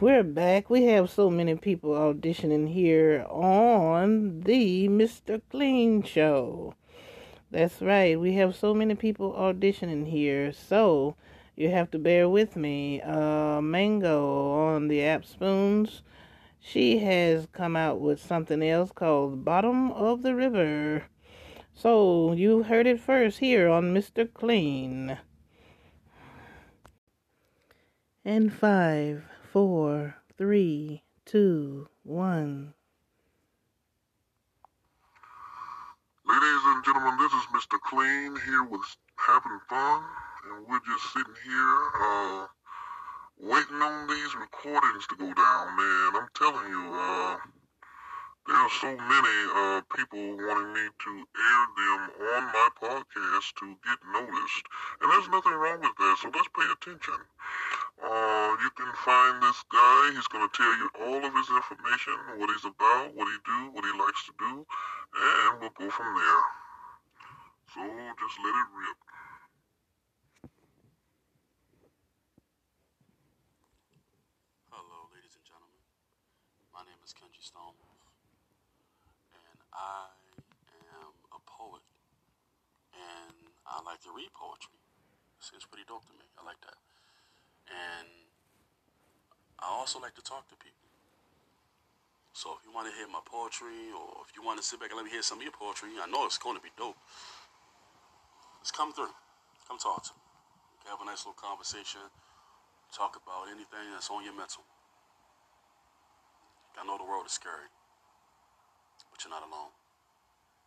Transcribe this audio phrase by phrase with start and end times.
[0.00, 0.70] we're back.
[0.70, 5.40] We have so many people auditioning here on the Mr.
[5.50, 6.74] Clean Show.
[7.50, 8.18] That's right.
[8.18, 10.52] We have so many people auditioning here.
[10.52, 11.16] So
[11.56, 13.00] you have to bear with me.
[13.00, 16.02] Uh, Mango on the App Spoons.
[16.60, 21.06] She has come out with something else called Bottom of the River.
[21.74, 24.32] So you heard it first here on Mr.
[24.32, 25.18] Clean.
[28.24, 32.74] And five, four, three, two, one.
[36.26, 37.80] Ladies and gentlemen, this is Mr.
[37.88, 38.84] Clean here with
[39.16, 40.02] Having Fun,
[40.44, 42.46] and we're just sitting here, uh,
[43.40, 46.10] waiting on these recordings to go down, man.
[46.20, 47.36] I'm telling you, uh,
[48.46, 52.00] there are so many, uh, people wanting me to air them
[52.36, 54.66] on my podcast to get noticed,
[55.00, 57.24] and there's nothing wrong with that, so let's pay attention.
[57.98, 62.48] Uh, you can find this guy, he's gonna tell you all of his information, what
[62.50, 66.42] he's about, what he do, what he likes to do, and we'll go from there.
[67.74, 68.98] So just let it rip.
[74.70, 75.82] Hello, ladies and gentlemen.
[76.72, 77.74] My name is Kenji Stone,
[79.34, 80.14] and I
[81.02, 81.82] am a poet,
[82.94, 84.78] and I like to read poetry.
[85.42, 86.26] It's, it's pretty dope to me.
[86.38, 86.78] I like that,
[87.70, 88.08] and
[89.60, 90.88] I also like to talk to people.
[92.32, 94.90] So if you want to hear my poetry, or if you want to sit back
[94.90, 96.96] and let me hear some of your poetry, I know it's going to be dope.
[98.62, 99.10] Just come through,
[99.66, 100.22] come talk to me.
[100.88, 102.00] Have a nice little conversation
[102.92, 104.62] talk about anything that's on your mental.
[106.80, 107.68] I know the world is scary,
[109.10, 109.74] but you're not alone.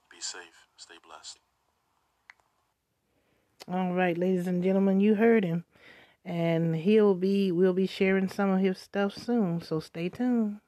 [0.10, 1.40] Be safe, stay blessed.
[3.72, 5.64] All right, ladies and gentlemen, you heard him.
[6.26, 10.60] And he'll be we'll be sharing some of his stuff soon, so stay tuned.